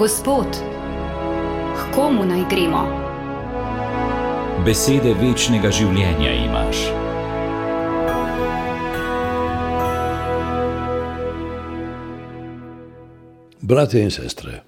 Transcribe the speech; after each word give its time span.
Gospod, 0.00 0.46
k 1.76 1.94
komu 1.94 2.24
naj 2.24 2.46
gremo? 2.48 2.80
Besede 4.64 5.12
večnega 5.12 5.68
življenja 5.68 6.30
imaš. 6.40 6.80
Bratje 13.60 14.06
in 14.06 14.08
sestre, 14.16 14.62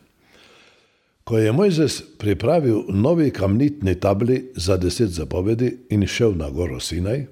ko 1.25 1.41
je 1.41 1.57
Mojzes 1.57 2.03
pripravil 2.21 2.85
novi 2.93 3.33
kamnitni 3.33 3.97
tabli 3.97 4.51
za 4.53 4.77
deset 4.77 5.17
zapovedi 5.17 5.73
in 5.97 6.05
šel 6.05 6.37
na 6.37 6.53
goro 6.53 6.77
Sinaj, 6.77 7.25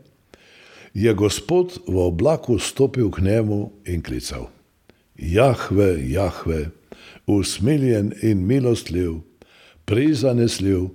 je 0.94 1.12
Gospod 1.12 1.82
v 1.84 2.00
oblaku 2.08 2.56
stopil 2.58 3.12
k 3.12 3.28
njemu 3.28 3.62
in 3.84 4.00
klical: 4.00 4.48
Jahve, 5.20 5.98
Jahve, 6.00 6.79
usmiljen 7.36 8.12
in 8.22 8.46
milostljiv, 8.46 9.20
prizanesljiv 9.84 10.88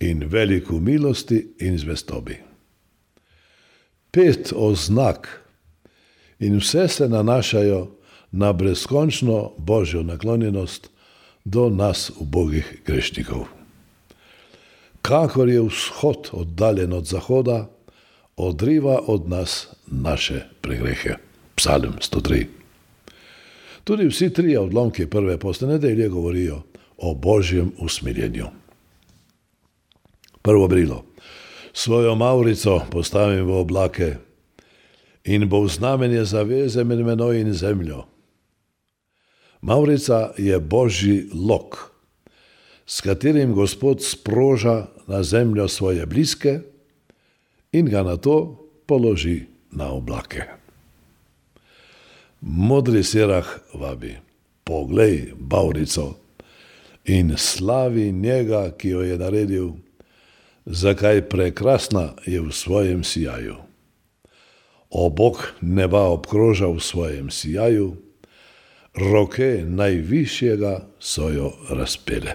in 0.00 0.26
velik 0.28 0.70
v 0.70 0.80
milosti 0.80 1.46
in 1.58 1.78
zvestobi. 1.78 2.36
Pet 4.10 4.52
oznak 4.56 5.28
in 6.38 6.58
vse 6.58 6.88
se 6.88 7.08
nanašajo 7.08 7.90
na 8.30 8.52
brezkončno 8.52 9.52
božjo 9.58 10.02
naklonjenost 10.02 10.90
do 11.44 11.68
nas, 11.68 12.10
ubogih 12.16 12.82
grešnikov. 12.86 13.46
Kakor 15.02 15.48
je 15.48 15.60
vzhod 15.62 16.30
oddaljen 16.32 16.92
od 16.92 17.06
zahoda, 17.06 17.68
odriva 18.36 19.00
od 19.06 19.28
nas 19.28 19.68
naše 19.86 20.44
pregrehe. 20.60 21.16
Psalm 21.56 21.92
103. 22.00 22.61
Tudi 23.84 24.06
vsi 24.06 24.32
trije 24.32 24.60
odlomki 24.60 25.06
prve 25.06 25.38
poste 25.38 25.66
nedelje 25.66 26.08
govorijo 26.08 26.62
o 26.96 27.14
božjem 27.14 27.72
usmirjenju. 27.78 28.46
Prvo 30.42 30.68
brilo. 30.68 31.04
Svojo 31.72 32.14
Maurico 32.14 32.80
postavim 32.90 33.46
v 33.46 33.50
oblake 33.50 34.16
in 35.24 35.48
bo 35.48 35.62
v 35.62 35.68
znamenje 35.68 36.24
zaveze 36.24 36.84
med 36.84 36.98
menoj 36.98 37.40
in 37.40 37.52
zemljo. 37.52 38.04
Maurica 39.60 40.32
je 40.38 40.60
božji 40.60 41.30
lok, 41.34 41.76
s 42.86 43.00
katerim 43.00 43.54
Gospod 43.54 44.02
sproža 44.02 44.86
na 45.06 45.22
zemljo 45.22 45.68
svoje 45.68 46.06
bliske 46.06 46.60
in 47.72 47.86
ga 47.86 48.02
na 48.02 48.16
to 48.16 48.68
položi 48.86 49.46
na 49.70 49.92
oblake. 49.92 50.61
Modri 52.42 53.04
sirah 53.04 53.46
vabi, 53.74 54.16
poglej 54.64 55.32
Maurico 55.50 56.16
in 57.04 57.34
slavi 57.36 58.12
njega, 58.12 58.70
ki 58.78 58.88
jo 58.88 59.02
je 59.02 59.18
naredil, 59.18 59.68
zakaj 60.66 61.22
prekrasna 61.28 62.12
je 62.26 62.40
v 62.40 62.50
svojem 62.52 63.04
sijaju. 63.04 63.54
Obok 64.90 65.54
neba 65.60 66.02
obkroža 66.02 66.66
v 66.66 66.80
svojem 66.80 67.30
sijaju, 67.30 67.96
roke 68.94 69.62
najvišjega 69.66 70.88
so 70.98 71.30
jo 71.30 71.52
razpele. 71.70 72.34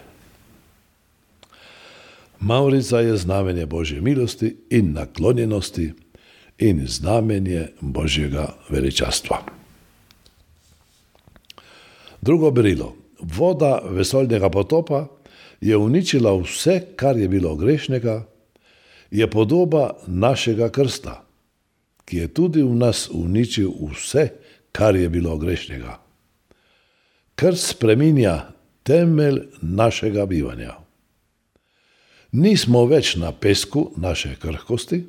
Maurica 2.39 2.99
je 2.99 3.17
znamenje 3.17 3.65
Božje 3.65 4.01
milosti 4.01 4.55
in 4.69 4.93
naklonjenosti 4.93 5.93
in 6.57 6.87
znamenje 6.87 7.67
Božjega 7.81 8.55
veličastva. 8.69 9.56
Drugo 12.27 12.51
berilo. 12.51 12.95
Voda 13.19 13.79
vesoljnega 13.89 14.49
potopa 14.49 15.07
je 15.61 15.77
uničila 15.77 16.33
vse, 16.35 16.81
kar 16.95 17.17
je 17.17 17.27
bilo 17.27 17.55
grešnega, 17.55 18.25
je 19.11 19.29
podoba 19.31 19.95
našega 20.07 20.67
krsta, 20.69 21.23
ki 22.05 22.17
je 22.17 22.27
tudi 22.27 22.63
v 22.63 22.75
nas 22.75 23.07
uničil 23.13 23.71
vse, 23.93 24.27
kar 24.71 24.95
je 24.95 25.07
bilo 25.09 25.37
grešnega. 25.37 25.95
Krst 27.35 27.71
spreminja 27.77 28.51
temelj 28.83 29.39
našega 29.61 30.25
bivanja. 30.25 30.75
Nismo 32.31 32.85
več 32.91 33.15
na 33.15 33.31
pesku 33.31 33.93
naše 33.95 34.35
krhkosti, 34.35 35.05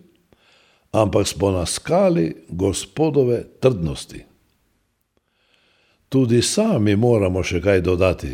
ampak 0.95 1.27
smo 1.27 1.51
na 1.51 1.67
skali 1.67 2.31
gospodove 2.49 3.43
trdnosti. 3.61 4.23
Tudi 6.09 6.41
sami 6.43 6.97
moramo 6.97 7.43
še 7.45 7.61
kaj 7.61 7.83
dodati, 7.85 8.33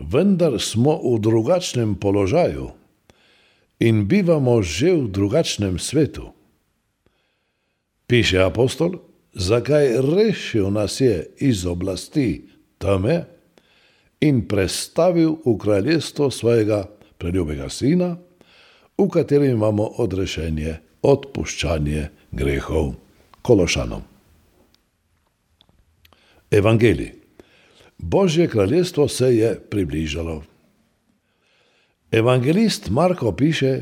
vendar 0.00 0.56
smo 0.60 0.96
v 1.02 1.18
drugačnem 1.20 1.98
položaju 2.00 2.70
in 3.84 4.06
bivamo 4.08 4.62
že 4.62 4.94
v 4.96 5.08
drugačnem 5.12 5.78
svetu. 5.78 6.32
Piše 8.08 8.40
apostol, 8.40 9.04
zakaj 9.36 10.00
rešil 10.00 10.72
nas 10.72 11.00
je 11.00 11.28
iz 11.44 11.66
oblasti 11.68 12.48
teme 12.80 13.28
in 14.24 14.48
prestavil 14.48 15.36
v 15.44 15.54
kraljestvo 15.60 16.30
svojega 16.30 16.88
preljubega 17.18 17.68
sina, 17.68 18.16
v 18.98 19.06
katerem 19.12 19.60
imamo 19.60 20.00
odrešenje, 20.02 20.80
odpuščanje 21.04 22.08
grehov 22.32 22.96
kološanom. 23.42 24.17
Evangelij. 26.50 27.12
Božje 27.98 28.48
kraljestvo 28.48 29.08
se 29.08 29.36
je 29.36 29.60
približalo. 29.70 30.42
Evangelist 32.10 32.90
Marko 32.90 33.32
piše, 33.32 33.80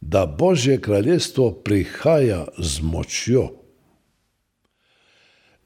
da 0.00 0.26
Božje 0.26 0.80
kraljestvo 0.80 1.52
prihaja 1.52 2.46
z 2.58 2.80
močjo. 2.82 3.48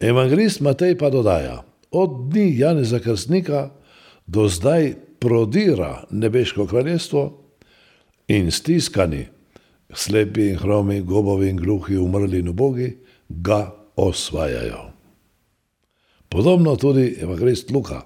Evangelist 0.00 0.60
Matej 0.60 0.98
pa 0.98 1.10
dodaja, 1.10 1.64
od 1.90 2.30
dni 2.30 2.58
Janeza 2.58 2.98
Krstnika 2.98 3.70
do 4.26 4.48
zdaj 4.48 4.94
prodira 5.18 6.04
nebeško 6.10 6.66
kraljestvo 6.66 7.42
in 8.28 8.50
stiskani, 8.50 9.26
slepi 9.94 10.50
in 10.50 10.58
hromi, 10.58 11.00
gobovi 11.00 11.48
in 11.48 11.56
gluhi, 11.56 11.96
umrli 11.96 12.38
in 12.38 12.48
ubogi, 12.48 12.98
ga 13.28 13.72
osvajajo. 13.96 14.95
Podobno 16.28 16.76
tudi 16.76 17.16
evangelist 17.20 17.70
Luka. 17.70 18.02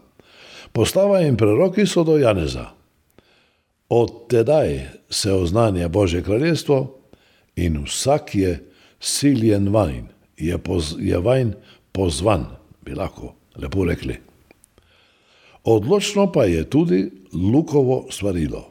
Postava 0.73 1.21
in 1.21 1.37
preroki 1.37 1.87
so 1.87 2.05
do 2.05 2.19
Janeza. 2.19 2.71
Od 3.89 4.29
tedaj 4.29 4.87
se 5.11 5.33
oznanja 5.33 5.89
Božje 5.89 6.23
kraljestvo 6.23 6.99
in 7.57 7.85
vsak 7.85 8.35
je 8.35 8.71
siljen 9.01 9.69
vanj, 9.69 10.05
je, 10.37 10.59
poz, 10.59 10.95
je 10.99 11.19
vanj 11.19 11.53
pozvan, 11.93 12.47
bi 12.85 12.95
lahko 12.95 13.35
lepo 13.57 13.85
rekli. 13.85 14.17
Odločno 15.65 16.33
pa 16.33 16.45
je 16.45 16.71
tudi 16.71 17.11
Lukovo 17.33 18.07
svarilo. 18.11 18.71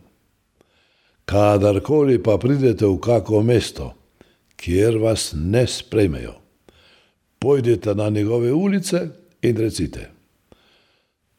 Kadarkoli 1.26 2.24
pa 2.24 2.38
pridete 2.38 2.86
v 2.86 2.98
kako 2.98 3.44
mesto, 3.44 3.94
kjer 4.56 4.98
vas 4.98 5.34
ne 5.38 5.68
sprejmejo, 5.68 6.34
pojdite 7.40 7.96
na 7.96 8.10
njegove 8.10 8.54
ulice 8.54 9.08
in 9.42 9.58
recite: 9.58 10.10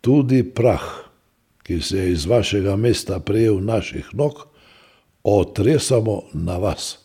Tudi 0.00 0.42
prah, 0.42 0.84
ki 1.62 1.80
se 1.80 1.98
je 1.98 2.12
iz 2.12 2.26
vašega 2.26 2.76
mesta 2.76 3.20
prejel 3.20 3.60
naših 3.60 4.08
nog, 4.12 4.46
otresamo 5.22 6.22
na 6.32 6.56
vas. 6.58 6.98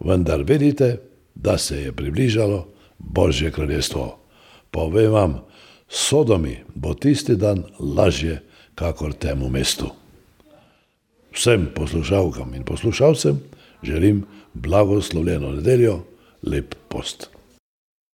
Vendar 0.00 0.42
vedite, 0.42 0.98
da 1.34 1.58
se 1.58 1.82
je 1.82 1.92
približalo 1.92 2.68
Božje 2.98 3.50
kraljestvo. 3.50 4.18
Povem 4.70 5.12
vam, 5.12 5.40
Sodomi 5.88 6.56
bo 6.74 6.94
tisti 6.94 7.36
dan 7.36 7.64
lažje, 7.78 8.40
kakor 8.74 9.12
temu 9.12 9.48
mestu. 9.48 9.90
Vsem 11.32 11.68
poslušalkam 11.74 12.54
in 12.54 12.64
poslušalcem 12.64 13.40
želim 13.82 14.24
blagoslovljeno 14.54 15.52
nedeljo, 15.52 16.00
lep 16.42 16.74
post. 16.88 17.31